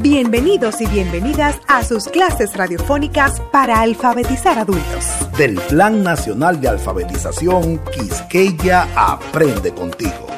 Bienvenidos 0.00 0.80
y 0.80 0.86
bienvenidas 0.86 1.58
a 1.66 1.82
sus 1.82 2.04
clases 2.04 2.56
radiofónicas 2.56 3.40
para 3.50 3.80
alfabetizar 3.80 4.56
adultos. 4.56 5.04
Del 5.36 5.56
Plan 5.62 6.04
Nacional 6.04 6.60
de 6.60 6.68
Alfabetización 6.68 7.80
Quisqueya 7.92 8.86
Aprende 8.94 9.74
contigo. 9.74 10.28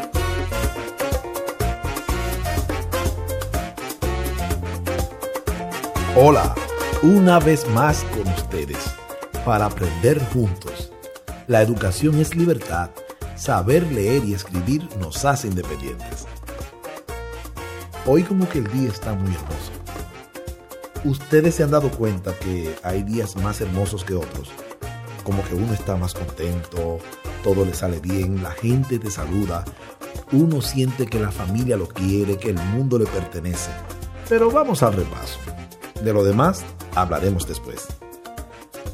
Hola, 6.16 6.54
una 7.02 7.38
vez 7.38 7.68
más 7.68 8.02
con 8.04 8.32
ustedes, 8.32 8.78
para 9.44 9.66
aprender 9.66 10.24
juntos. 10.32 10.90
La 11.48 11.60
educación 11.60 12.18
es 12.18 12.34
libertad. 12.34 12.88
Saber 13.36 13.82
leer 13.92 14.24
y 14.24 14.32
escribir 14.32 14.88
nos 14.98 15.26
hace 15.26 15.48
independientes. 15.48 16.26
Hoy 18.12 18.24
como 18.24 18.48
que 18.48 18.58
el 18.58 18.66
día 18.72 18.88
está 18.88 19.14
muy 19.14 19.32
hermoso. 19.32 19.70
Ustedes 21.04 21.54
se 21.54 21.62
han 21.62 21.70
dado 21.70 21.92
cuenta 21.92 22.36
que 22.40 22.74
hay 22.82 23.04
días 23.04 23.36
más 23.36 23.60
hermosos 23.60 24.02
que 24.02 24.14
otros. 24.14 24.50
Como 25.22 25.44
que 25.44 25.54
uno 25.54 25.72
está 25.72 25.94
más 25.94 26.14
contento, 26.14 26.98
todo 27.44 27.64
le 27.64 27.72
sale 27.72 28.00
bien, 28.00 28.42
la 28.42 28.50
gente 28.50 28.98
te 28.98 29.12
saluda, 29.12 29.64
uno 30.32 30.60
siente 30.60 31.06
que 31.06 31.20
la 31.20 31.30
familia 31.30 31.76
lo 31.76 31.86
quiere, 31.86 32.36
que 32.36 32.50
el 32.50 32.58
mundo 32.58 32.98
le 32.98 33.06
pertenece. 33.06 33.70
Pero 34.28 34.50
vamos 34.50 34.82
al 34.82 34.94
repaso. 34.94 35.38
De 36.02 36.12
lo 36.12 36.24
demás 36.24 36.64
hablaremos 36.96 37.46
después. 37.46 37.86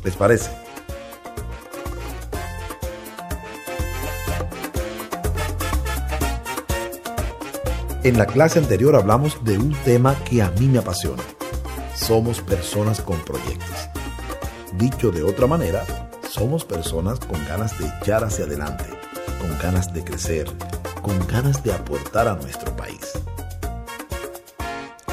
¿Les 0.04 0.14
parece? 0.14 0.65
En 8.06 8.16
la 8.16 8.26
clase 8.26 8.60
anterior 8.60 8.94
hablamos 8.94 9.42
de 9.42 9.58
un 9.58 9.72
tema 9.82 10.14
que 10.22 10.40
a 10.40 10.52
mí 10.52 10.68
me 10.68 10.78
apasiona. 10.78 11.24
Somos 11.96 12.40
personas 12.40 13.00
con 13.00 13.18
proyectos. 13.24 13.88
Dicho 14.78 15.10
de 15.10 15.24
otra 15.24 15.48
manera, 15.48 15.84
somos 16.30 16.64
personas 16.64 17.18
con 17.18 17.44
ganas 17.48 17.76
de 17.80 17.88
echar 17.88 18.22
hacia 18.22 18.44
adelante, 18.44 18.84
con 19.40 19.58
ganas 19.58 19.92
de 19.92 20.04
crecer, 20.04 20.46
con 21.02 21.18
ganas 21.26 21.64
de 21.64 21.72
aportar 21.72 22.28
a 22.28 22.36
nuestro 22.36 22.76
país. 22.76 23.10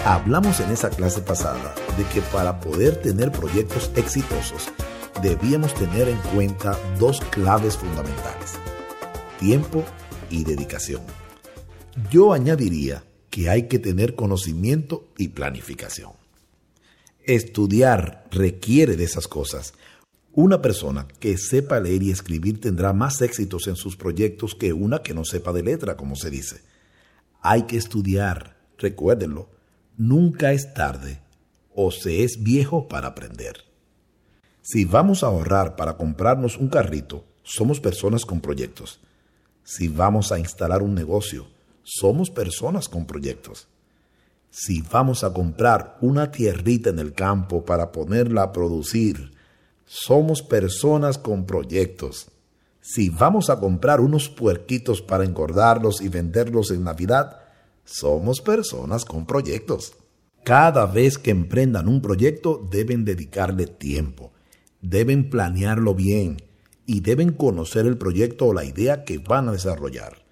Hablamos 0.05 0.59
en 0.59 0.69
esa 0.69 0.91
clase 0.91 1.21
pasada 1.21 1.73
de 1.97 2.03
que 2.14 2.21
para 2.21 2.59
poder 2.59 2.97
tener 2.97 3.31
proyectos 3.31 3.89
exitosos 3.95 4.71
debíamos 5.19 5.73
tener 5.73 6.09
en 6.09 6.19
cuenta 6.36 6.77
dos 6.99 7.21
claves 7.31 7.75
fundamentales, 7.75 8.53
tiempo 9.39 9.83
y 10.30 10.44
dedicación. 10.44 11.22
Yo 12.11 12.33
añadiría 12.33 13.03
que 13.30 13.49
hay 13.49 13.67
que 13.67 13.77
tener 13.77 14.16
conocimiento 14.16 15.08
y 15.17 15.30
planificación. 15.30 16.13
Estudiar 17.23 18.25
requiere 18.31 18.95
de 18.95 19.03
esas 19.03 19.27
cosas. 19.27 19.73
Una 20.33 20.61
persona 20.61 21.08
que 21.19 21.38
sepa 21.38 21.80
leer 21.80 22.02
y 22.02 22.11
escribir 22.11 22.59
tendrá 22.59 22.94
más 22.94 23.21
éxitos 23.21 23.67
en 23.67 23.75
sus 23.75 23.95
proyectos 23.95 24.55
que 24.55 24.73
una 24.73 25.03
que 25.03 25.14
no 25.14 25.23
sepa 25.23 25.53
de 25.53 25.61
letra, 25.61 25.95
como 25.95 26.16
se 26.16 26.31
dice. 26.31 26.61
Hay 27.41 27.64
que 27.64 27.77
estudiar, 27.77 28.58
recuérdenlo, 28.80 29.49
nunca 29.95 30.52
es 30.52 30.73
tarde 30.73 31.19
o 31.75 31.91
se 31.91 32.23
es 32.23 32.41
viejo 32.41 32.88
para 32.88 33.09
aprender. 33.09 33.58
Si 34.61 34.86
vamos 34.86 35.23
a 35.23 35.27
ahorrar 35.27 35.75
para 35.75 35.97
comprarnos 35.97 36.58
un 36.58 36.69
carrito, 36.69 37.25
somos 37.44 37.80
personas 37.80 38.25
con 38.25 38.41
proyectos. 38.41 38.99
Si 39.64 39.88
vamos 39.88 40.31
a 40.31 40.39
instalar 40.39 40.81
un 40.81 40.95
negocio, 40.95 41.47
somos 41.84 42.30
personas 42.30 42.88
con 42.89 43.06
proyectos. 43.06 43.67
Si 44.50 44.81
vamos 44.81 45.23
a 45.23 45.34
comprar 45.34 45.98
una 46.02 46.31
tierrita 46.31 46.89
en 46.89 47.00
el 47.00 47.14
campo 47.14 47.66
para 47.66 47.92
ponerla 47.92 48.44
a 48.44 48.52
producir, 48.53 49.34
somos 49.86 50.42
personas 50.42 51.17
con 51.17 51.45
proyectos. 51.45 52.30
Si 52.82 53.10
vamos 53.10 53.49
a 53.49 53.60
comprar 53.60 53.99
unos 53.99 54.30
puerquitos 54.30 55.02
para 55.02 55.26
engordarlos 55.26 56.02
y 56.02 56.10
venderlos 56.10 56.72
en 56.72 56.83
Navidad, 56.83 57.39
somos 57.83 58.42
personas 58.42 59.05
con 59.05 59.26
proyectos. 59.26 59.93
Cada 60.43 60.86
vez 60.86 61.17
que 61.17 61.32
emprendan 61.32 61.88
un 61.88 62.02
proyecto 62.02 62.66
deben 62.70 63.05
dedicarle 63.05 63.66
tiempo, 63.66 64.33
deben 64.82 65.30
planearlo 65.30 65.95
bien 65.95 66.38
y 66.86 66.99
deben 66.99 67.32
conocer 67.32 67.86
el 67.86 67.98
proyecto 67.98 68.48
o 68.48 68.54
la 68.54 68.66
idea 68.66 69.05
que 69.05 69.17
van 69.17 69.48
a 69.48 69.54
desarrollar 69.54 70.23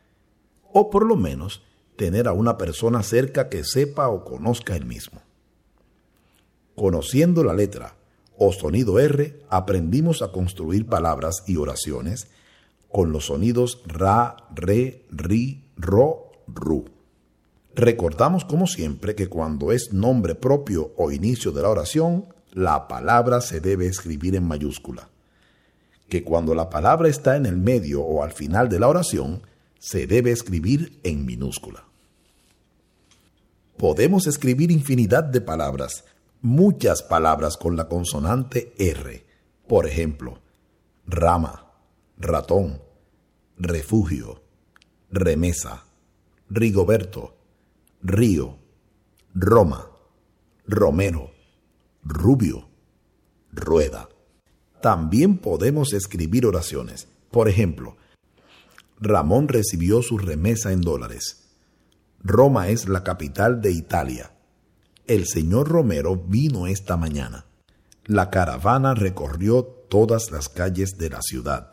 o 0.74 0.90
por 0.90 1.06
lo 1.06 1.16
menos 1.16 1.64
tener 1.96 2.28
a 2.28 2.34
una 2.34 2.58
persona 2.58 3.04
cerca 3.04 3.50
que 3.50 3.64
sepa 3.64 4.10
o 4.10 4.24
conozca 4.24 4.76
el 4.76 4.86
mismo. 4.86 5.22
Conociendo 6.76 7.44
la 7.44 7.54
letra 7.54 7.96
o 8.38 8.52
sonido 8.52 9.00
R, 9.00 9.44
aprendimos 9.50 10.22
a 10.22 10.32
construir 10.32 10.88
palabras 10.88 11.44
y 11.46 11.58
oraciones 11.58 12.28
con 12.90 13.12
los 13.12 13.28
sonidos 13.28 13.84
ra, 13.86 14.36
re, 14.56 15.06
ri, 15.12 15.70
ro, 15.78 16.32
ru. 16.48 16.86
Recordamos 17.74 18.44
como 18.44 18.68
siempre 18.68 19.16
que 19.16 19.28
cuando 19.28 19.72
es 19.72 19.94
nombre 19.94 20.36
propio 20.36 20.92
o 20.98 21.12
inicio 21.12 21.52
de 21.52 21.62
la 21.62 21.70
oración, 21.70 22.26
la 22.52 22.88
palabra 22.88 23.40
se 23.40 23.62
debe 23.62 23.86
escribir 23.86 24.36
en 24.36 24.48
mayúscula. 24.48 25.10
Que 26.10 26.24
cuando 26.24 26.54
la 26.54 26.70
palabra 26.70 27.08
está 27.08 27.38
en 27.38 27.46
el 27.46 27.58
medio 27.58 28.02
o 28.02 28.24
al 28.24 28.32
final 28.34 28.68
de 28.68 28.80
la 28.80 28.90
oración, 28.90 29.44
se 29.82 30.06
debe 30.06 30.32
escribir 30.32 31.00
en 31.02 31.26
minúscula. 31.26 31.84
Podemos 33.78 34.28
escribir 34.28 34.70
infinidad 34.70 35.24
de 35.24 35.42
palabras, 35.42 36.06
muchas 36.40 37.02
palabras 37.02 37.58
con 37.58 37.76
la 37.76 37.88
consonante 37.88 38.74
R. 38.78 39.26
Por 39.68 39.88
ejemplo, 39.88 40.38
rama, 41.08 41.74
ratón, 42.20 42.80
refugio, 43.58 44.44
remesa, 45.10 45.84
Rigoberto, 46.54 47.34
río, 48.04 48.58
Roma, 49.34 49.90
romero, 50.68 51.32
rubio, 52.04 52.68
rueda. 53.54 54.10
También 54.82 55.38
podemos 55.38 55.94
escribir 55.94 56.46
oraciones. 56.46 57.08
Por 57.32 57.48
ejemplo, 57.48 57.96
Ramón 59.02 59.48
recibió 59.48 60.04
su 60.04 60.20
remesa 60.20 60.72
en 60.72 60.82
dólares. 60.82 61.50
Roma 62.24 62.70
es 62.70 62.88
la 62.88 63.04
capital 63.04 63.60
de 63.60 63.72
Italia. 63.72 64.32
El 65.08 65.26
señor 65.26 65.68
Romero 65.68 66.16
vino 66.16 66.68
esta 66.68 66.98
mañana. 66.98 67.46
La 68.06 68.30
caravana 68.30 68.94
recorrió 68.94 69.64
todas 69.64 70.30
las 70.32 70.50
calles 70.50 71.00
de 71.00 71.10
la 71.10 71.22
ciudad. 71.24 71.72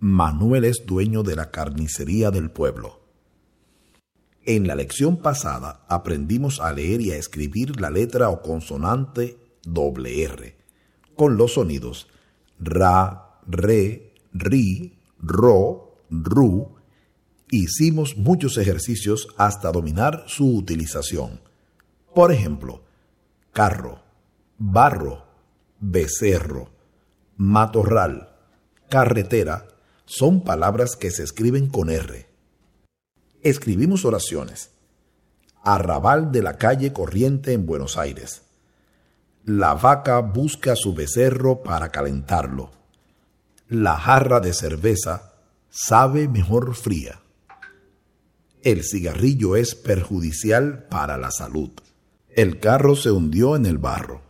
Manuel 0.00 0.66
es 0.66 0.84
dueño 0.86 1.22
de 1.22 1.34
la 1.34 1.50
carnicería 1.50 2.30
del 2.30 2.50
pueblo. 2.50 3.00
En 4.44 4.66
la 4.66 4.74
lección 4.74 5.16
pasada 5.16 5.86
aprendimos 5.88 6.60
a 6.60 6.72
leer 6.72 7.00
y 7.00 7.12
a 7.12 7.16
escribir 7.16 7.80
la 7.80 7.88
letra 7.88 8.28
o 8.28 8.42
consonante 8.42 9.38
doble 9.62 10.22
R, 10.24 10.56
con 11.16 11.38
los 11.38 11.54
sonidos 11.54 12.08
ra, 12.58 13.40
re, 13.46 14.14
ri, 14.32 14.98
ro, 15.18 15.89
RU, 16.10 16.76
hicimos 17.50 18.16
muchos 18.16 18.58
ejercicios 18.58 19.28
hasta 19.36 19.72
dominar 19.72 20.24
su 20.26 20.56
utilización. 20.56 21.40
Por 22.14 22.32
ejemplo, 22.32 22.82
carro, 23.52 24.02
barro, 24.58 25.24
becerro, 25.78 26.70
matorral, 27.36 28.36
carretera, 28.88 29.68
son 30.04 30.42
palabras 30.42 30.96
que 30.96 31.10
se 31.10 31.22
escriben 31.22 31.68
con 31.68 31.88
R. 31.88 32.26
Escribimos 33.42 34.04
oraciones. 34.04 34.70
Arrabal 35.62 36.32
de 36.32 36.42
la 36.42 36.58
calle 36.58 36.92
corriente 36.92 37.52
en 37.52 37.66
Buenos 37.66 37.96
Aires. 37.96 38.42
La 39.44 39.74
vaca 39.74 40.18
busca 40.20 40.74
su 40.74 40.94
becerro 40.94 41.62
para 41.62 41.90
calentarlo. 41.90 42.70
La 43.68 43.96
jarra 43.96 44.40
de 44.40 44.52
cerveza 44.52 45.29
sabe 45.70 46.26
mejor 46.26 46.74
fría. 46.74 47.22
El 48.62 48.82
cigarrillo 48.82 49.56
es 49.56 49.74
perjudicial 49.74 50.86
para 50.90 51.16
la 51.16 51.30
salud. 51.30 51.70
El 52.28 52.58
carro 52.58 52.96
se 52.96 53.10
hundió 53.10 53.56
en 53.56 53.66
el 53.66 53.78
barro. 53.78 54.20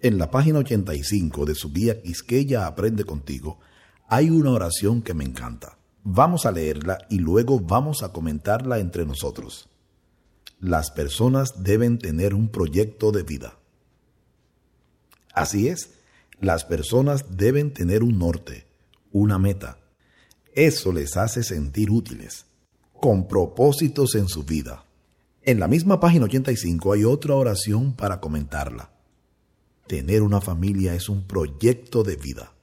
En 0.00 0.18
la 0.18 0.30
página 0.30 0.58
85 0.58 1.44
de 1.44 1.54
su 1.54 1.72
guía 1.72 2.02
Quisqueya 2.02 2.66
Aprende 2.66 3.04
Contigo 3.04 3.60
hay 4.08 4.30
una 4.30 4.50
oración 4.50 5.02
que 5.02 5.14
me 5.14 5.24
encanta. 5.24 5.78
Vamos 6.02 6.46
a 6.46 6.50
leerla 6.50 6.98
y 7.08 7.18
luego 7.18 7.60
vamos 7.60 8.02
a 8.02 8.12
comentarla 8.12 8.78
entre 8.78 9.06
nosotros 9.06 9.68
las 10.62 10.92
personas 10.92 11.64
deben 11.64 11.98
tener 11.98 12.34
un 12.34 12.48
proyecto 12.48 13.10
de 13.10 13.24
vida. 13.24 13.58
Así 15.34 15.66
es, 15.66 15.90
Las 16.40 16.64
personas 16.64 17.36
deben 17.36 17.72
tener 17.72 18.02
un 18.02 18.18
norte, 18.18 18.66
una 19.12 19.38
meta. 19.38 19.78
Eso 20.54 20.92
les 20.92 21.16
hace 21.16 21.42
sentir 21.44 21.90
útiles, 21.90 22.46
con 23.00 23.28
propósitos 23.28 24.14
en 24.16 24.28
su 24.28 24.44
vida. 24.44 24.84
En 25.42 25.60
la 25.60 25.68
misma 25.68 26.00
página 26.00 26.24
85 26.24 26.92
hay 26.92 27.04
otra 27.04 27.34
oración 27.34 27.94
para 27.94 28.20
comentarla. 28.20 28.90
Tener 29.86 30.22
una 30.22 30.40
familia 30.40 30.94
es 30.94 31.08
un 31.08 31.26
proyecto 31.26 32.02
de 32.02 32.16
vida. 32.16 32.54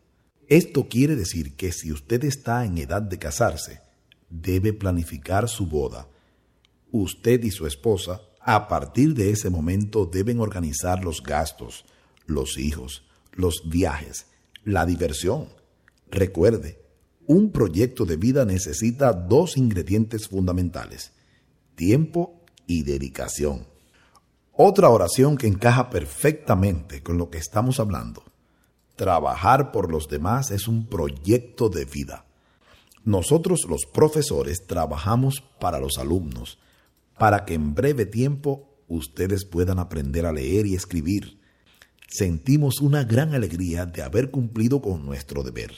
Esto 0.48 0.88
quiere 0.90 1.16
decir 1.16 1.56
que 1.56 1.72
si 1.72 1.92
usted 1.92 2.24
está 2.26 2.66
en 2.66 2.78
edad 2.78 3.02
de 3.02 3.18
casarse, 3.18 3.82
debe 4.30 4.74
planificar 4.74 5.48
su 5.48 5.68
boda. 5.68 6.08
Usted 6.92 7.44
y 7.44 7.52
su 7.52 7.68
esposa, 7.68 8.22
a 8.42 8.68
partir 8.68 9.14
de 9.14 9.32
ese 9.32 9.50
momento, 9.50 10.06
deben 10.06 10.40
organizar 10.40 11.04
los 11.04 11.22
gastos, 11.22 11.86
los 12.26 12.58
hijos, 12.58 13.04
los 13.34 13.70
viajes, 13.70 14.28
la 14.64 14.86
diversión. 14.86 15.50
Recuerde, 16.10 16.82
un 17.28 17.52
proyecto 17.52 18.06
de 18.06 18.18
vida 18.18 18.46
necesita 18.46 19.14
dos 19.14 19.56
ingredientes 19.56 20.28
fundamentales, 20.28 21.12
tiempo 21.76 22.44
y 22.66 22.84
dedicación. 22.84 23.68
Otra 24.52 24.90
oración 24.90 25.38
que 25.38 25.48
encaja 25.48 25.90
perfectamente 25.90 27.04
con 27.04 27.18
lo 27.18 27.30
que 27.30 27.38
estamos 27.38 27.80
hablando. 27.80 28.24
Trabajar 28.96 29.72
por 29.72 29.92
los 29.92 30.10
demás 30.10 30.52
es 30.52 30.68
un 30.68 30.88
proyecto 30.88 31.70
de 31.70 31.86
vida. 31.86 32.26
Nosotros 33.06 33.62
los 33.70 33.86
profesores 33.86 34.66
trabajamos 34.68 35.42
para 35.60 35.80
los 35.80 35.98
alumnos, 35.98 36.58
para 37.20 37.46
que 37.46 37.54
en 37.54 37.76
breve 37.76 38.08
tiempo 38.08 38.70
ustedes 38.88 39.46
puedan 39.46 39.78
aprender 39.78 40.26
a 40.26 40.34
leer 40.34 40.66
y 40.66 40.74
escribir. 40.74 41.40
Sentimos 42.08 42.82
una 42.82 43.04
gran 43.04 43.36
alegría 43.36 43.86
de 43.86 44.02
haber 44.02 44.32
cumplido 44.32 44.82
con 44.82 45.06
nuestro 45.06 45.44
deber. 45.44 45.72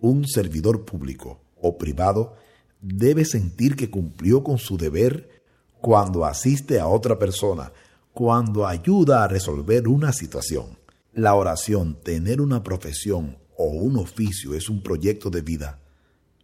Un 0.00 0.26
servidor 0.26 0.84
público 0.84 1.40
o 1.60 1.78
privado 1.78 2.36
debe 2.80 3.24
sentir 3.24 3.76
que 3.76 3.90
cumplió 3.90 4.42
con 4.42 4.58
su 4.58 4.76
deber 4.76 5.42
cuando 5.80 6.24
asiste 6.24 6.80
a 6.80 6.88
otra 6.88 7.18
persona, 7.18 7.72
cuando 8.12 8.66
ayuda 8.66 9.22
a 9.22 9.28
resolver 9.28 9.86
una 9.86 10.12
situación. 10.12 10.78
La 11.12 11.34
oración, 11.34 12.00
tener 12.02 12.40
una 12.40 12.62
profesión 12.62 13.38
o 13.56 13.66
un 13.66 13.98
oficio 13.98 14.54
es 14.54 14.68
un 14.68 14.82
proyecto 14.82 15.30
de 15.30 15.42
vida. 15.42 15.80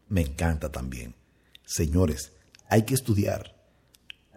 Me 0.08 0.20
encanta 0.20 0.70
también. 0.70 1.14
Señores, 1.64 2.32
hay 2.68 2.84
que 2.84 2.94
estudiar. 2.94 3.59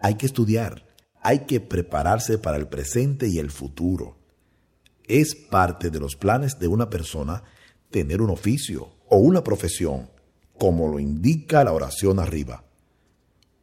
Hay 0.04 0.16
que 0.16 0.26
estudiar. 0.26 0.84
Hay 1.22 1.46
que 1.46 1.60
prepararse 1.60 2.36
para 2.36 2.58
el 2.58 2.68
presente 2.68 3.26
y 3.26 3.38
el 3.38 3.50
futuro. 3.50 4.18
Es 5.04 5.34
parte 5.34 5.88
de 5.88 5.98
los 5.98 6.14
planes 6.14 6.58
de 6.58 6.68
una 6.68 6.90
persona 6.90 7.42
tener 7.90 8.20
un 8.20 8.28
oficio 8.28 8.90
o 9.08 9.16
una 9.16 9.42
profesión, 9.42 10.10
como 10.58 10.88
lo 10.88 11.00
indica 11.00 11.64
la 11.64 11.72
oración 11.72 12.18
arriba. 12.18 12.66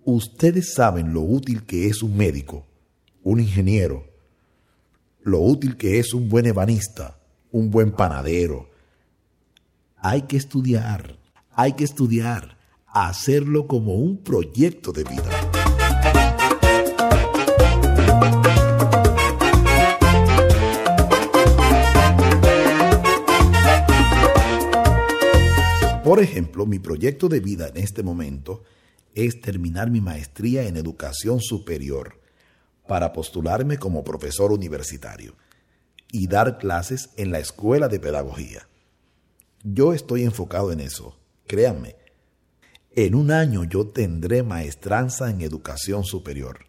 Ustedes 0.04 0.74
saben 0.74 1.14
lo 1.14 1.22
útil 1.22 1.64
que 1.64 1.86
es 1.86 2.02
un 2.02 2.18
médico, 2.18 2.66
un 3.22 3.40
ingeniero, 3.40 4.08
lo 5.22 5.42
útil 5.42 5.78
que 5.78 6.00
es 6.00 6.12
un 6.12 6.28
buen 6.28 6.48
ebanista, 6.48 7.20
un 7.52 7.70
buen 7.70 7.92
panadero. 7.92 8.68
Hay 9.96 10.24
que 10.24 10.38
estudiar, 10.38 11.20
hay 11.52 11.74
que 11.74 11.84
estudiar, 11.84 12.58
hacerlo 12.88 13.68
como 13.68 13.94
un 13.94 14.24
proyecto 14.24 14.92
de 14.92 15.04
vida. 15.04 15.41
Por 26.04 26.20
ejemplo, 26.20 26.66
mi 26.66 26.80
proyecto 26.80 27.30
de 27.30 27.40
vida 27.40 27.68
en 27.68 27.78
este 27.78 28.02
momento 28.02 28.64
es 29.14 29.40
terminar 29.40 29.92
mi 29.92 30.02
maestría 30.02 30.68
en 30.68 30.76
educación 30.76 31.42
superior 31.42 32.20
para 32.88 33.14
postularme 33.14 33.78
como 33.78 34.04
profesor 34.04 34.52
universitario 34.52 35.36
y 36.12 36.28
dar 36.28 36.58
clases 36.58 37.12
en 37.18 37.32
la 37.32 37.38
escuela 37.38 37.88
de 37.88 38.00
pedagogía. 38.00 38.68
Yo 39.64 39.94
estoy 39.94 40.24
enfocado 40.24 40.72
en 40.72 40.80
eso, 40.80 41.20
créanme. 41.46 41.96
En 42.96 43.14
un 43.14 43.30
año 43.30 43.64
yo 43.64 43.86
tendré 43.86 44.42
maestranza 44.42 45.30
en 45.30 45.42
educación 45.42 46.04
superior. 46.04 46.66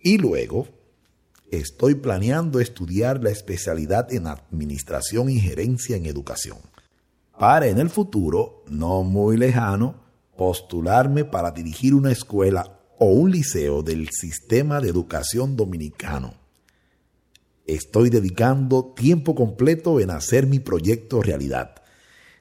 Y 0.00 0.16
luego 0.16 0.68
estoy 1.50 1.96
planeando 1.96 2.60
estudiar 2.60 3.22
la 3.22 3.28
especialidad 3.28 4.10
en 4.10 4.26
administración 4.26 5.28
y 5.28 5.38
gerencia 5.38 5.96
en 5.96 6.06
educación. 6.06 6.71
Para 7.42 7.66
en 7.66 7.78
el 7.78 7.90
futuro, 7.90 8.62
no 8.68 9.02
muy 9.02 9.36
lejano, 9.36 9.96
postularme 10.36 11.24
para 11.24 11.50
dirigir 11.50 11.92
una 11.92 12.12
escuela 12.12 12.78
o 13.00 13.06
un 13.06 13.32
liceo 13.32 13.82
del 13.82 14.10
sistema 14.10 14.80
de 14.80 14.88
educación 14.88 15.56
dominicano. 15.56 16.34
Estoy 17.66 18.10
dedicando 18.10 18.94
tiempo 18.94 19.34
completo 19.34 19.98
en 19.98 20.10
hacer 20.10 20.46
mi 20.46 20.60
proyecto 20.60 21.20
realidad. 21.20 21.82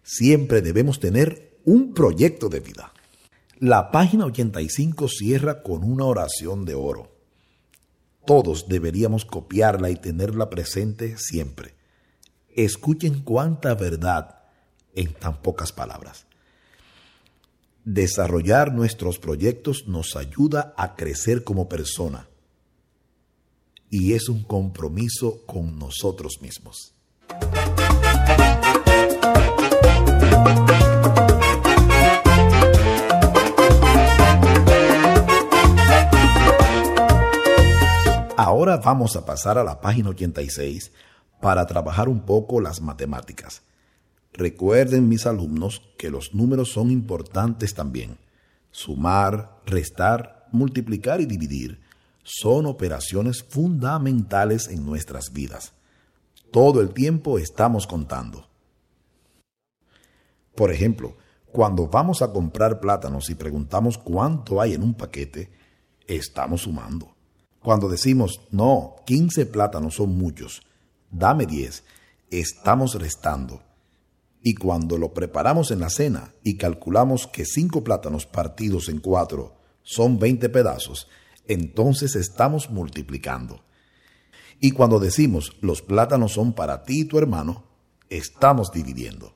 Siempre 0.03 0.61
debemos 0.61 0.99
tener 0.99 1.57
un 1.65 1.95
proyecto 1.95 2.47
de 2.47 2.59
vida. 2.59 2.93
La 3.57 3.89
página 3.89 4.25
85 4.25 5.07
cierra 5.07 5.63
con 5.63 5.83
una 5.83 6.05
oración 6.05 6.63
de 6.63 6.75
oro. 6.75 7.09
Todos 8.23 8.67
deberíamos 8.67 9.25
copiarla 9.25 9.89
y 9.89 9.95
tenerla 9.95 10.51
presente 10.51 11.17
siempre. 11.17 11.73
Escuchen 12.55 13.21
cuánta 13.23 13.73
verdad 13.73 14.40
en 14.95 15.13
tan 15.13 15.41
pocas 15.41 15.71
palabras. 15.71 16.25
Desarrollar 17.83 18.73
nuestros 18.73 19.17
proyectos 19.17 19.87
nos 19.87 20.15
ayuda 20.15 20.73
a 20.77 20.95
crecer 20.95 21.43
como 21.43 21.67
persona 21.67 22.27
y 23.89 24.13
es 24.13 24.29
un 24.29 24.43
compromiso 24.43 25.45
con 25.45 25.77
nosotros 25.77 26.41
mismos. 26.41 26.93
Ahora 38.37 38.77
vamos 38.77 39.15
a 39.15 39.25
pasar 39.25 39.57
a 39.57 39.63
la 39.63 39.81
página 39.81 40.09
86 40.09 40.91
para 41.41 41.65
trabajar 41.65 42.09
un 42.09 42.21
poco 42.21 42.61
las 42.61 42.81
matemáticas. 42.81 43.61
Recuerden 44.33 45.09
mis 45.09 45.25
alumnos 45.25 45.81
que 45.97 46.09
los 46.09 46.33
números 46.33 46.71
son 46.71 46.89
importantes 46.89 47.73
también. 47.73 48.17
Sumar, 48.71 49.61
restar, 49.65 50.47
multiplicar 50.51 51.19
y 51.21 51.25
dividir 51.25 51.81
son 52.23 52.65
operaciones 52.65 53.43
fundamentales 53.43 54.67
en 54.67 54.85
nuestras 54.85 55.33
vidas. 55.33 55.73
Todo 56.51 56.81
el 56.81 56.93
tiempo 56.93 57.39
estamos 57.39 57.87
contando. 57.87 58.47
Por 60.55 60.71
ejemplo, 60.71 61.17
cuando 61.51 61.87
vamos 61.87 62.21
a 62.21 62.31
comprar 62.31 62.79
plátanos 62.79 63.29
y 63.29 63.35
preguntamos 63.35 63.97
cuánto 63.97 64.61
hay 64.61 64.73
en 64.73 64.83
un 64.83 64.93
paquete, 64.93 65.51
estamos 66.07 66.61
sumando. 66.61 67.15
Cuando 67.61 67.89
decimos, 67.89 68.41
no, 68.51 68.95
15 69.05 69.45
plátanos 69.47 69.95
son 69.95 70.17
muchos, 70.17 70.61
dame 71.09 71.45
10, 71.45 71.83
estamos 72.31 72.95
restando. 72.95 73.61
Y 74.43 74.55
cuando 74.55 74.97
lo 74.97 75.13
preparamos 75.13 75.71
en 75.71 75.79
la 75.79 75.89
cena 75.89 76.33
y 76.43 76.57
calculamos 76.57 77.27
que 77.27 77.45
cinco 77.45 77.83
plátanos 77.83 78.25
partidos 78.25 78.89
en 78.89 78.99
cuatro 78.99 79.55
son 79.83 80.19
20 80.19 80.49
pedazos, 80.49 81.07
entonces 81.47 82.15
estamos 82.15 82.69
multiplicando. 82.69 83.63
Y 84.59 84.71
cuando 84.71 84.99
decimos 84.99 85.57
los 85.61 85.81
plátanos 85.81 86.33
son 86.33 86.53
para 86.53 86.83
ti 86.83 87.01
y 87.01 87.05
tu 87.05 87.17
hermano, 87.17 87.65
estamos 88.09 88.71
dividiendo. 88.71 89.35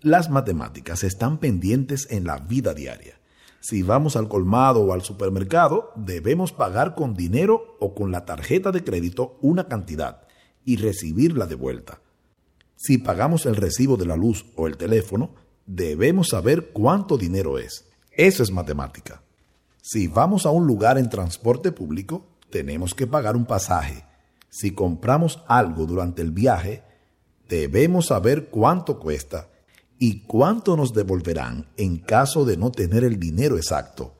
Las 0.00 0.30
matemáticas 0.30 1.02
están 1.02 1.38
pendientes 1.38 2.06
en 2.10 2.24
la 2.24 2.38
vida 2.38 2.74
diaria. 2.74 3.18
Si 3.60 3.82
vamos 3.82 4.14
al 4.14 4.28
colmado 4.28 4.80
o 4.80 4.92
al 4.92 5.02
supermercado, 5.02 5.92
debemos 5.96 6.52
pagar 6.52 6.94
con 6.94 7.14
dinero 7.14 7.76
o 7.80 7.94
con 7.94 8.12
la 8.12 8.24
tarjeta 8.24 8.70
de 8.70 8.84
crédito 8.84 9.36
una 9.42 9.66
cantidad 9.66 10.28
y 10.64 10.76
recibirla 10.76 11.46
de 11.46 11.56
vuelta. 11.56 12.00
Si 12.80 12.96
pagamos 12.96 13.44
el 13.44 13.56
recibo 13.56 13.96
de 13.96 14.06
la 14.06 14.14
luz 14.14 14.46
o 14.54 14.68
el 14.68 14.76
teléfono, 14.76 15.34
debemos 15.66 16.28
saber 16.28 16.70
cuánto 16.72 17.18
dinero 17.18 17.58
es. 17.58 17.86
Eso 18.12 18.44
es 18.44 18.52
matemática. 18.52 19.20
Si 19.82 20.06
vamos 20.06 20.46
a 20.46 20.50
un 20.50 20.64
lugar 20.64 20.96
en 20.96 21.10
transporte 21.10 21.72
público, 21.72 22.24
tenemos 22.50 22.94
que 22.94 23.08
pagar 23.08 23.34
un 23.34 23.46
pasaje. 23.46 24.04
Si 24.48 24.70
compramos 24.70 25.42
algo 25.48 25.86
durante 25.86 26.22
el 26.22 26.30
viaje, 26.30 26.84
debemos 27.48 28.06
saber 28.06 28.48
cuánto 28.48 29.00
cuesta 29.00 29.48
y 29.98 30.20
cuánto 30.20 30.76
nos 30.76 30.92
devolverán 30.92 31.66
en 31.76 31.98
caso 31.98 32.44
de 32.44 32.56
no 32.56 32.70
tener 32.70 33.02
el 33.02 33.18
dinero 33.18 33.56
exacto. 33.56 34.14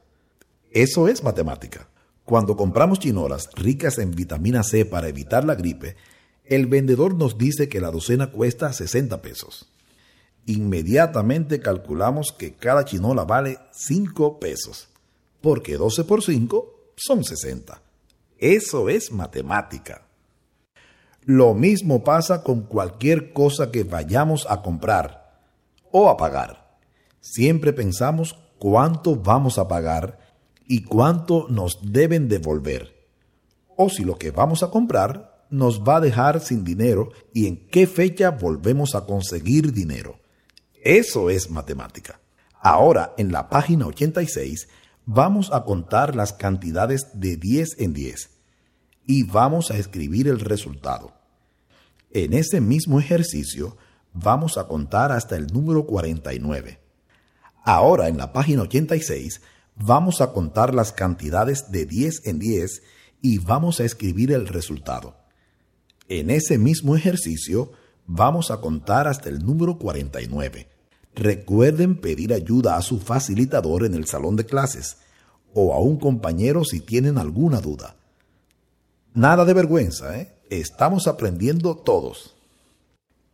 Eso 0.72 1.06
es 1.06 1.22
matemática. 1.22 1.88
Cuando 2.24 2.56
compramos 2.56 2.98
chinoras 2.98 3.50
ricas 3.54 3.98
en 3.98 4.10
vitamina 4.10 4.64
C 4.64 4.84
para 4.84 5.06
evitar 5.06 5.44
la 5.44 5.54
gripe, 5.54 5.94
El 6.48 6.66
vendedor 6.66 7.14
nos 7.14 7.36
dice 7.36 7.68
que 7.68 7.78
la 7.78 7.90
docena 7.90 8.30
cuesta 8.30 8.72
60 8.72 9.20
pesos. 9.20 9.68
Inmediatamente 10.46 11.60
calculamos 11.60 12.32
que 12.32 12.54
cada 12.54 12.86
chinola 12.86 13.24
vale 13.24 13.58
5 13.72 14.40
pesos, 14.40 14.88
porque 15.42 15.76
12 15.76 16.04
por 16.04 16.22
5 16.22 16.92
son 16.96 17.22
60. 17.22 17.82
Eso 18.38 18.88
es 18.88 19.12
matemática. 19.12 20.06
Lo 21.20 21.52
mismo 21.52 22.02
pasa 22.02 22.42
con 22.42 22.62
cualquier 22.62 23.34
cosa 23.34 23.70
que 23.70 23.84
vayamos 23.84 24.46
a 24.48 24.62
comprar 24.62 25.42
o 25.92 26.08
a 26.08 26.16
pagar. 26.16 26.78
Siempre 27.20 27.74
pensamos 27.74 28.38
cuánto 28.58 29.16
vamos 29.16 29.58
a 29.58 29.68
pagar 29.68 30.18
y 30.66 30.84
cuánto 30.84 31.46
nos 31.50 31.92
deben 31.92 32.26
devolver. 32.26 33.06
O 33.76 33.90
si 33.90 34.02
lo 34.02 34.16
que 34.16 34.30
vamos 34.30 34.62
a 34.62 34.70
comprar 34.70 35.37
nos 35.50 35.82
va 35.82 35.96
a 35.96 36.00
dejar 36.00 36.40
sin 36.40 36.64
dinero 36.64 37.10
y 37.32 37.46
en 37.46 37.68
qué 37.68 37.86
fecha 37.86 38.30
volvemos 38.30 38.94
a 38.94 39.06
conseguir 39.06 39.72
dinero. 39.72 40.18
Eso 40.82 41.30
es 41.30 41.50
matemática. 41.50 42.20
Ahora, 42.60 43.14
en 43.18 43.32
la 43.32 43.48
página 43.48 43.86
86, 43.86 44.68
vamos 45.06 45.50
a 45.52 45.64
contar 45.64 46.14
las 46.14 46.32
cantidades 46.32 47.08
de 47.14 47.36
10 47.36 47.80
en 47.80 47.92
10 47.92 48.30
y 49.06 49.22
vamos 49.22 49.70
a 49.70 49.78
escribir 49.78 50.28
el 50.28 50.40
resultado. 50.40 51.14
En 52.10 52.32
ese 52.34 52.60
mismo 52.60 52.98
ejercicio 52.98 53.76
vamos 54.12 54.58
a 54.58 54.66
contar 54.66 55.12
hasta 55.12 55.36
el 55.36 55.46
número 55.46 55.86
49. 55.86 56.80
Ahora 57.64 58.08
en 58.08 58.16
la 58.16 58.32
página 58.32 58.62
86 58.62 59.40
vamos 59.76 60.20
a 60.20 60.32
contar 60.32 60.74
las 60.74 60.92
cantidades 60.92 61.70
de 61.70 61.86
10 61.86 62.26
en 62.26 62.38
10 62.38 62.82
y 63.20 63.38
vamos 63.38 63.80
a 63.80 63.84
escribir 63.84 64.32
el 64.32 64.46
resultado. 64.48 65.17
En 66.08 66.30
ese 66.30 66.56
mismo 66.56 66.96
ejercicio 66.96 67.70
vamos 68.06 68.50
a 68.50 68.60
contar 68.60 69.06
hasta 69.06 69.28
el 69.28 69.44
número 69.44 69.78
49. 69.78 70.66
Recuerden 71.14 72.00
pedir 72.00 72.32
ayuda 72.32 72.76
a 72.76 72.82
su 72.82 72.98
facilitador 72.98 73.84
en 73.84 73.94
el 73.94 74.06
salón 74.06 74.36
de 74.36 74.46
clases 74.46 74.96
o 75.52 75.74
a 75.74 75.80
un 75.80 75.98
compañero 75.98 76.64
si 76.64 76.80
tienen 76.80 77.18
alguna 77.18 77.60
duda. 77.60 77.96
Nada 79.12 79.44
de 79.44 79.52
vergüenza, 79.52 80.18
¿eh? 80.18 80.34
Estamos 80.48 81.06
aprendiendo 81.08 81.76
todos. 81.76 82.36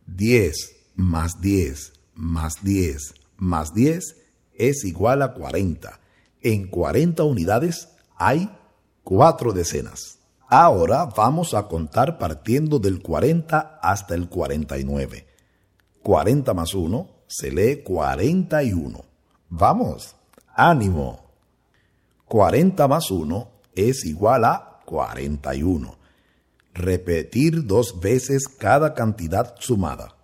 10 0.07 0.75
más 0.95 1.39
10 1.41 1.93
más 2.15 2.55
10 2.61 3.13
más 3.37 3.73
10 3.73 4.17
es 4.53 4.83
igual 4.83 5.21
a 5.21 5.33
40. 5.33 5.99
En 6.41 6.67
40 6.67 7.23
unidades 7.23 7.89
hay 8.17 8.49
4 9.03 9.53
decenas. 9.53 10.14
Ahora 10.57 11.07
vamos 11.07 11.53
a 11.53 11.67
contar 11.67 12.17
partiendo 12.17 12.79
del 12.79 13.01
40 13.01 13.77
hasta 13.81 14.15
el 14.15 14.29
49. 14.29 15.27
40 16.01 16.53
más 16.53 16.73
1 16.73 17.09
se 17.27 17.51
lee 17.51 17.83
41. 17.83 19.03
Vamos, 19.49 20.15
ánimo. 20.53 21.25
40 22.29 22.87
más 22.87 23.11
1 23.11 23.49
es 23.75 24.05
igual 24.05 24.45
a 24.45 24.79
41 24.85 25.97
repetir 26.73 27.65
dos 27.65 27.99
veces 27.99 28.47
cada 28.47 28.93
cantidad 28.93 29.55
sumada. 29.59 30.15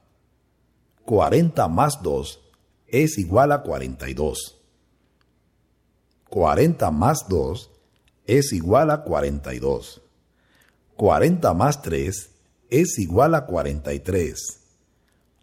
40 1.03 1.67
más 1.67 2.01
2 2.01 2.39
es 2.88 3.17
igual 3.17 3.51
a 3.51 3.63
42. 3.63 4.61
40 6.29 6.91
más 6.91 7.27
2 7.27 7.69
es 8.27 8.53
igual 8.53 8.91
a 8.91 9.03
42. 9.03 10.01
40 11.01 11.55
más 11.55 11.81
3 11.81 12.29
es 12.70 13.00
igual 13.00 13.34
a 13.34 13.48
43. 13.48 14.60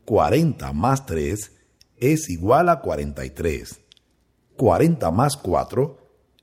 40 0.04 0.72
más 0.72 1.04
3 1.04 1.52
es 1.96 2.30
igual 2.30 2.68
a 2.68 2.80
43. 2.80 3.80
40 4.56 5.10
más 5.10 5.36
4 5.36 5.98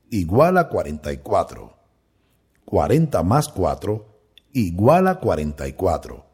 igual 0.09 0.57
a 0.57 0.67
44. 0.67 1.77
40 2.65 3.23
más 3.23 3.47
4 3.47 4.05
igual 4.51 5.07
a 5.07 5.21
44. 5.21 6.25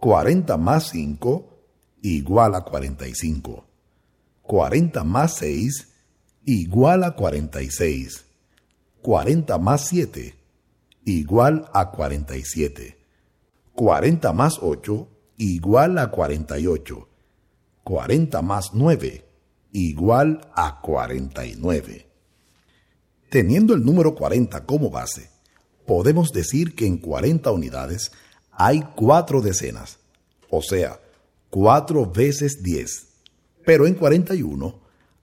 40 0.00 0.56
más 0.56 0.88
5 0.90 1.58
igual 2.02 2.56
a 2.56 2.64
45. 2.64 3.64
40 4.42 5.04
más 5.04 5.34
6 5.36 5.92
igual 6.46 7.04
a 7.04 7.14
46. 7.14 8.24
40 9.02 9.58
más 9.58 9.86
7 9.86 10.35
igual 11.06 11.70
a 11.72 11.90
47. 11.92 12.98
40 13.74 14.32
más 14.34 14.58
8 14.60 15.08
igual 15.38 15.96
a 15.98 16.10
48. 16.10 17.08
40 17.84 18.42
más 18.42 18.70
9 18.74 19.24
igual 19.72 20.40
a 20.54 20.80
49. 20.80 22.06
Teniendo 23.30 23.74
el 23.74 23.84
número 23.84 24.14
40 24.14 24.66
como 24.66 24.90
base, 24.90 25.30
podemos 25.86 26.32
decir 26.32 26.74
que 26.74 26.86
en 26.86 26.98
40 26.98 27.50
unidades 27.50 28.10
hay 28.50 28.80
cuatro 28.96 29.42
decenas, 29.42 29.98
o 30.50 30.62
sea, 30.62 30.98
cuatro 31.50 32.10
veces 32.10 32.62
10. 32.62 33.08
Pero 33.64 33.86
en 33.86 33.94
41 33.94 34.80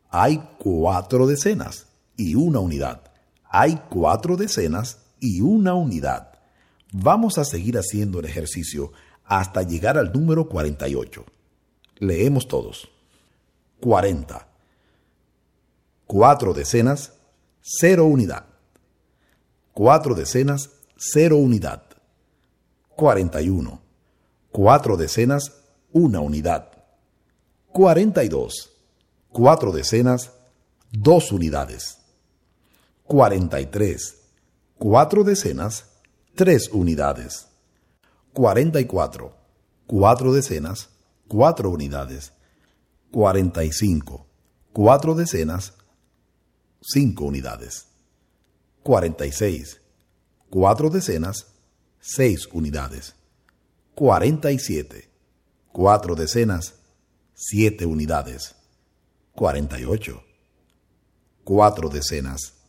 hay 0.09 0.41
cuatro 0.59 1.27
decenas 1.27 1.87
y 2.15 2.35
una 2.35 2.59
unidad. 2.59 3.01
Hay 3.49 3.81
cuatro 3.89 4.37
decenas 4.37 5.02
y 5.23 5.39
una 5.39 5.73
unidad. 5.73 6.33
Vamos 6.91 7.37
a 7.37 7.45
seguir 7.45 7.77
haciendo 7.77 8.19
el 8.19 8.25
ejercicio 8.25 8.91
hasta 9.23 9.63
llegar 9.63 9.97
al 9.97 10.11
número 10.11 10.49
48. 10.49 11.25
Leemos 11.99 12.47
todos. 12.47 12.89
40. 13.79 14.47
Cuatro 16.05 16.53
decenas, 16.53 17.13
cero 17.61 18.05
unidad. 18.05 18.45
4 19.73 20.13
decenas, 20.13 20.69
0 20.97 21.37
unidad. 21.37 21.81
41. 22.95 23.81
4 24.51 24.97
decenas, 24.97 25.51
1 25.93 26.21
unidad. 26.21 26.69
42. 27.71 28.69
4 29.31 29.71
decenas, 29.71 30.31
2 30.91 31.31
unidades. 31.31 31.97
43. 33.05 34.22
4 34.83 35.23
decenas, 35.23 35.85
3 36.35 36.71
unidades. 36.73 37.47
44. 38.33 39.33
4 39.87 40.33
decenas, 40.33 40.89
4 41.29 41.69
unidades. 41.69 42.33
45. 43.09 44.27
4 44.73 45.15
decenas, 45.15 45.73
5 46.81 47.23
unidades. 47.23 47.87
46. 48.83 49.79
Cuatro 50.49 50.89
decenas, 50.89 51.47
seis 52.01 52.49
unidades. 52.51 53.15
47. 53.95 55.09
Cuatro 55.71 56.15
decenas, 56.15 56.73
siete 57.33 57.85
unidades. 57.85 58.53
48. 59.33 60.21
Cuatro 61.45 61.87
decenas, 61.87 62.62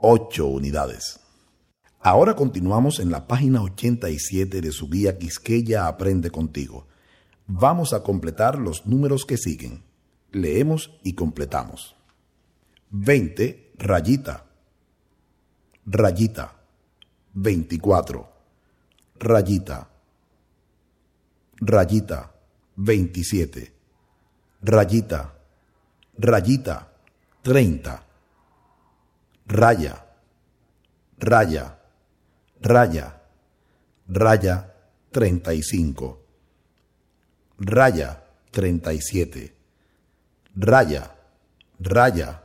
ocho 0.00 0.46
unidades. 0.46 1.20
Ahora 2.00 2.34
continuamos 2.34 3.00
en 3.00 3.10
la 3.10 3.26
página 3.26 3.62
87 3.62 4.60
de 4.60 4.72
su 4.72 4.88
guía 4.88 5.18
Quisqueya 5.18 5.86
Aprende 5.88 6.30
contigo. 6.30 6.86
Vamos 7.46 7.92
a 7.92 8.02
completar 8.02 8.58
los 8.58 8.86
números 8.86 9.24
que 9.24 9.36
siguen. 9.36 9.82
Leemos 10.30 10.98
y 11.02 11.14
completamos. 11.14 11.96
20, 12.90 13.72
rayita 13.78 14.48
rayita, 15.88 16.52
24, 17.34 18.28
rayita, 19.18 19.88
rayita, 21.60 22.34
27, 22.76 23.72
rayita, 24.62 25.34
rayita, 26.18 26.92
30, 27.42 28.06
raya, 29.48 29.96
raya, 31.18 31.78
raya, 32.60 33.06
raya, 34.08 34.56
35, 35.12 36.16
raya, 37.64 38.20
37, 38.52 39.50
raya, 40.60 41.10
raya, 41.80 42.42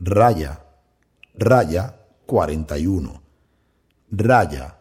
raya, 0.00 0.52
raya, 1.36 1.94
41. 2.26 3.20
Raya, 4.14 4.74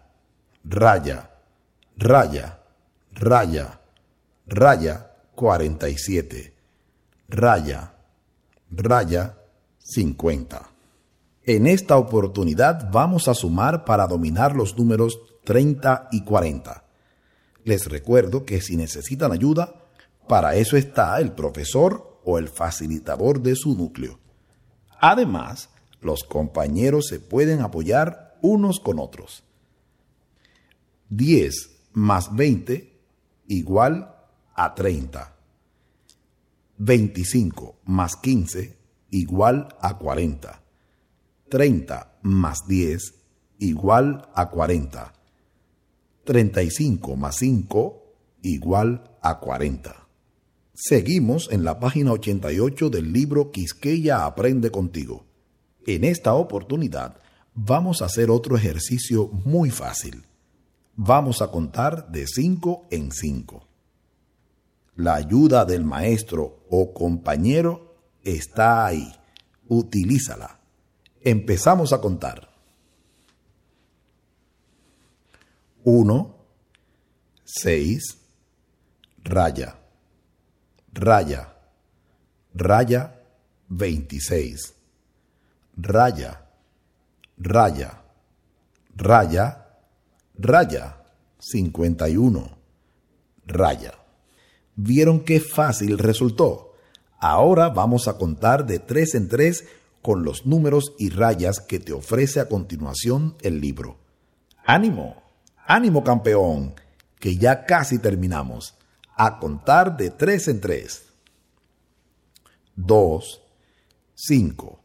raya, 0.64 1.28
raya, 1.98 2.58
raya, 3.20 3.66
raya 4.48 4.96
47. 5.36 6.54
Raya, 7.30 7.92
raya 8.72 9.34
50. 9.84 10.73
En 11.46 11.68
esta 11.68 11.98
oportunidad 11.98 12.90
vamos 12.90 13.28
a 13.28 13.34
sumar 13.34 13.84
para 13.84 14.08
dominar 14.08 14.56
los 14.56 14.78
números 14.78 15.20
30 15.44 16.08
y 16.14 16.24
40. 16.24 16.86
Les 17.66 17.88
recuerdo 17.88 18.46
que 18.46 18.62
si 18.62 18.78
necesitan 18.78 19.34
ayuda, 19.34 19.74
para 20.30 20.56
eso 20.56 20.78
está 20.78 21.20
el 21.20 21.34
profesor 21.34 22.22
o 22.24 22.38
el 22.38 22.48
facilitador 22.48 23.42
de 23.42 23.58
su 23.58 23.76
núcleo. 23.76 24.22
Además, 25.02 25.70
los 26.00 26.24
compañeros 26.24 27.08
se 27.08 27.20
pueden 27.20 27.60
apoyar 27.60 28.38
unos 28.42 28.80
con 28.80 29.00
otros. 29.00 29.44
10 31.10 31.72
más 31.92 32.34
20 32.34 33.02
igual 33.48 34.16
a 34.56 34.74
30. 34.74 35.36
25 36.78 37.76
más 37.84 38.16
15 38.16 38.78
igual 39.12 39.68
a 39.82 39.98
40. 39.98 40.63
30 41.54 42.18
más 42.24 42.66
10 42.68 43.14
igual 43.60 44.28
a 44.34 44.50
40. 44.50 45.14
35 46.24 47.16
más 47.16 47.36
5 47.36 48.16
igual 48.42 49.04
a 49.22 49.40
40. 49.40 50.08
Seguimos 50.74 51.52
en 51.52 51.64
la 51.64 51.80
página 51.80 52.12
88 52.14 52.90
del 52.90 53.14
libro 53.14 53.52
Quisqueya 53.52 54.26
Aprende 54.26 54.72
contigo. 54.72 55.28
En 55.86 56.06
esta 56.06 56.34
oportunidad 56.34 57.18
vamos 57.54 58.02
a 58.02 58.06
hacer 58.06 58.32
otro 58.32 58.58
ejercicio 58.58 59.28
muy 59.28 59.70
fácil. 59.70 60.26
Vamos 60.96 61.44
a 61.44 61.52
contar 61.52 62.10
de 62.10 62.26
5 62.26 62.88
en 62.90 63.12
5. 63.12 63.68
La 64.96 65.14
ayuda 65.14 65.66
del 65.66 65.84
maestro 65.84 66.66
o 66.72 66.96
compañero 66.96 67.96
está 68.24 68.88
ahí. 68.88 69.14
Utilízala. 69.68 70.63
Empezamos 71.24 71.94
a 71.94 72.02
contar. 72.02 72.50
1, 75.86 76.36
6, 77.46 78.18
raya, 79.24 79.76
raya, 80.94 81.54
raya 82.54 83.22
26, 83.70 84.74
raya, 85.78 86.46
raya, 87.38 88.02
raya, 88.96 89.68
raya 90.38 90.98
51, 91.40 92.58
raya. 93.46 93.94
¿Vieron 94.76 95.20
qué 95.20 95.40
fácil 95.40 95.98
resultó? 95.98 96.74
Ahora 97.20 97.70
vamos 97.70 98.08
a 98.08 98.18
contar 98.18 98.66
de 98.66 98.80
tres 98.80 99.16
en 99.16 99.28
tres 99.28 99.66
con 100.04 100.24
los 100.24 100.46
números 100.46 100.94
y 101.00 101.10
rayas 101.10 101.62
que 101.62 101.80
te 101.80 101.94
ofrece 101.94 102.42
a 102.42 102.50
continuación 102.50 103.36
el 103.42 103.62
libro. 103.62 103.98
¡Ánimo! 104.66 105.24
¡Ánimo 105.66 106.04
campeón! 106.04 106.76
Que 107.20 107.38
ya 107.38 107.66
casi 107.66 107.98
terminamos. 108.00 108.76
A 109.16 109.40
contar 109.40 109.96
de 109.96 110.10
tres 110.10 110.50
en 110.50 110.60
tres. 110.60 111.06
Dos, 112.76 113.42
cinco, 114.14 114.84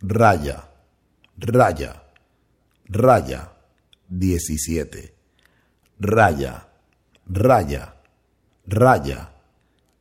raya, 0.00 0.68
raya, 1.36 2.02
raya, 2.86 3.52
diecisiete, 4.08 5.14
raya, 6.00 6.68
raya, 7.26 7.94
raya, 8.66 9.30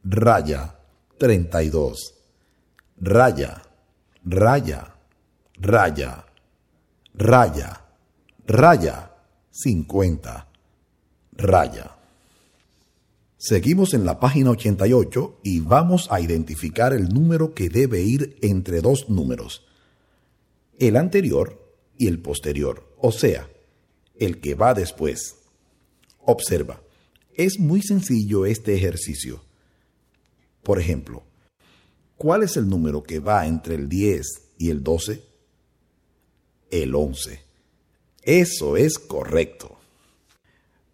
raya, 0.03 0.79
treinta 1.19 1.61
y 1.61 1.69
dos, 1.69 2.15
raya, 2.99 3.61
raya, 4.29 4.93
raya, 5.57 6.25
raya, 7.13 7.81
raya, 8.45 9.11
50, 9.51 10.47
raya. 11.31 11.95
Seguimos 13.37 13.93
en 13.93 14.03
la 14.03 14.19
página 14.19 14.51
88 14.51 15.39
y 15.43 15.61
vamos 15.61 16.07
a 16.11 16.19
identificar 16.19 16.91
el 16.91 17.07
número 17.09 17.53
que 17.53 17.69
debe 17.69 18.01
ir 18.01 18.37
entre 18.41 18.81
dos 18.81 19.09
números, 19.09 19.65
el 20.77 20.97
anterior 20.97 21.63
y 21.97 22.07
el 22.07 22.19
posterior, 22.19 22.93
o 22.97 23.11
sea, 23.11 23.47
el 24.19 24.41
que 24.41 24.55
va 24.55 24.73
después. 24.73 25.37
Observa, 26.19 26.81
es 27.33 27.59
muy 27.59 27.81
sencillo 27.81 28.45
este 28.45 28.75
ejercicio. 28.75 29.41
Por 30.63 30.79
ejemplo, 30.81 31.23
¿Cuál 32.17 32.43
es 32.43 32.57
el 32.57 32.67
número 32.67 33.03
que 33.03 33.19
va 33.19 33.45
entre 33.45 33.75
el 33.75 33.87
10 33.87 34.25
y 34.57 34.69
el 34.71 34.83
12? 34.83 35.23
El 36.71 36.95
11. 36.95 37.41
Eso 38.23 38.75
es 38.75 38.97
correcto. 38.97 39.77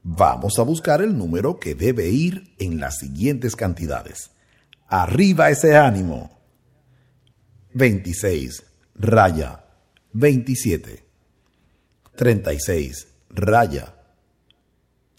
Vamos 0.04 0.60
a 0.60 0.64
buscar 0.64 1.02
el 1.02 1.18
número 1.18 1.60
que 1.60 1.76
debe 1.76 2.10
ir 2.10 2.54
en 2.60 2.82
las 2.82 2.98
siguientes 2.98 3.56
cantidades. 3.56 4.32
Arriba 4.88 5.50
ese 5.50 5.78
ánimo. 5.78 6.30
26, 7.74 8.64
raya, 8.96 9.64
27. 10.12 11.06
36, 12.16 13.08
raya, 13.30 13.96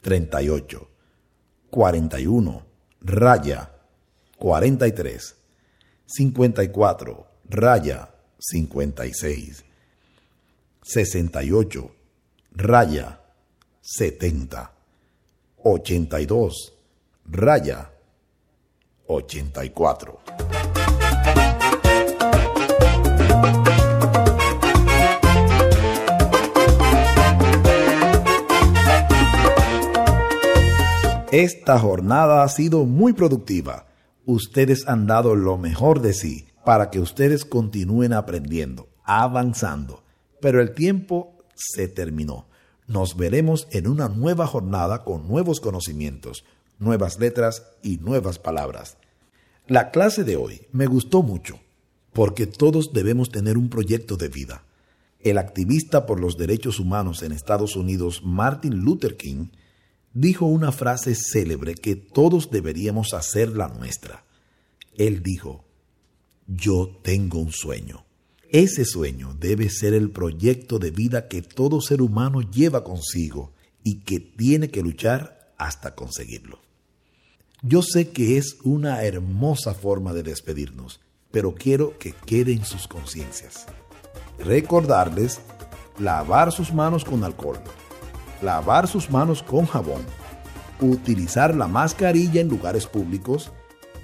38. 0.02 0.88
41, 1.70 2.66
raya, 3.00 3.72
43. 4.38 5.43
54, 6.06 7.26
raya 7.48 8.08
56. 8.38 9.64
68, 10.82 11.90
raya 12.52 13.20
70. 13.80 14.70
82, 15.62 16.72
raya 17.26 17.90
84. 19.06 20.20
Esta 31.32 31.78
jornada 31.80 32.44
ha 32.44 32.48
sido 32.48 32.84
muy 32.84 33.12
productiva 33.12 33.86
ustedes 34.26 34.86
han 34.88 35.06
dado 35.06 35.34
lo 35.34 35.58
mejor 35.58 36.00
de 36.00 36.14
sí 36.14 36.46
para 36.64 36.90
que 36.90 37.00
ustedes 37.00 37.44
continúen 37.44 38.12
aprendiendo, 38.12 38.88
avanzando. 39.04 40.02
Pero 40.40 40.60
el 40.60 40.74
tiempo 40.74 41.38
se 41.54 41.88
terminó. 41.88 42.46
Nos 42.86 43.16
veremos 43.16 43.68
en 43.70 43.86
una 43.86 44.08
nueva 44.08 44.46
jornada 44.46 45.04
con 45.04 45.28
nuevos 45.28 45.60
conocimientos, 45.60 46.44
nuevas 46.78 47.18
letras 47.18 47.66
y 47.82 47.98
nuevas 47.98 48.38
palabras. 48.38 48.96
La 49.66 49.90
clase 49.90 50.24
de 50.24 50.36
hoy 50.36 50.66
me 50.72 50.86
gustó 50.86 51.22
mucho 51.22 51.58
porque 52.12 52.46
todos 52.46 52.92
debemos 52.92 53.30
tener 53.30 53.56
un 53.56 53.68
proyecto 53.68 54.16
de 54.16 54.28
vida. 54.28 54.64
El 55.20 55.38
activista 55.38 56.04
por 56.04 56.20
los 56.20 56.36
derechos 56.36 56.78
humanos 56.78 57.22
en 57.22 57.32
Estados 57.32 57.76
Unidos, 57.76 58.20
Martin 58.22 58.76
Luther 58.76 59.16
King, 59.16 59.46
dijo 60.14 60.46
una 60.46 60.72
frase 60.72 61.14
célebre 61.14 61.74
que 61.74 61.96
todos 61.96 62.50
deberíamos 62.50 63.12
hacer 63.12 63.50
la 63.50 63.68
nuestra. 63.68 64.24
Él 64.96 65.22
dijo, 65.22 65.64
yo 66.46 67.00
tengo 67.02 67.40
un 67.40 67.52
sueño. 67.52 68.04
Ese 68.48 68.84
sueño 68.84 69.36
debe 69.38 69.68
ser 69.68 69.92
el 69.94 70.10
proyecto 70.10 70.78
de 70.78 70.92
vida 70.92 71.26
que 71.26 71.42
todo 71.42 71.80
ser 71.80 72.00
humano 72.00 72.40
lleva 72.40 72.84
consigo 72.84 73.52
y 73.82 73.96
que 73.96 74.20
tiene 74.20 74.70
que 74.70 74.82
luchar 74.82 75.52
hasta 75.58 75.96
conseguirlo. 75.96 76.60
Yo 77.62 77.82
sé 77.82 78.10
que 78.10 78.36
es 78.36 78.58
una 78.62 79.02
hermosa 79.02 79.74
forma 79.74 80.12
de 80.12 80.22
despedirnos, 80.22 81.00
pero 81.32 81.54
quiero 81.54 81.98
que 81.98 82.12
quede 82.12 82.52
en 82.52 82.64
sus 82.64 82.86
conciencias. 82.86 83.66
Recordarles 84.38 85.40
lavar 85.98 86.52
sus 86.52 86.72
manos 86.72 87.04
con 87.04 87.24
alcohol 87.24 87.58
lavar 88.42 88.88
sus 88.88 89.10
manos 89.10 89.42
con 89.42 89.66
jabón, 89.66 90.02
utilizar 90.80 91.54
la 91.54 91.66
mascarilla 91.66 92.40
en 92.40 92.48
lugares 92.48 92.86
públicos 92.86 93.52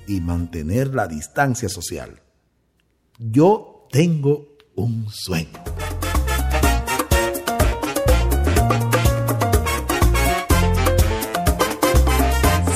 y 0.07 0.21
mantener 0.21 0.95
la 0.95 1.07
distancia 1.07 1.69
social. 1.69 2.21
Yo 3.19 3.87
tengo 3.91 4.57
un 4.75 5.07
sueño. 5.11 5.63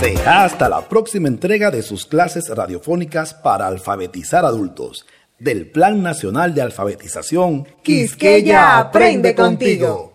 Será 0.00 0.44
hasta 0.44 0.68
la 0.68 0.86
próxima 0.86 1.28
entrega 1.28 1.70
de 1.70 1.82
sus 1.82 2.04
clases 2.04 2.48
radiofónicas 2.48 3.32
para 3.32 3.66
alfabetizar 3.66 4.44
adultos 4.44 5.06
del 5.38 5.70
Plan 5.70 6.02
Nacional 6.02 6.54
de 6.54 6.62
Alfabetización 6.62 7.66
Quisqueya 7.82 8.78
aprende 8.78 9.34
contigo. 9.34 10.13